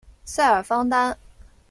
[0.25, 1.15] 塞尔方丹。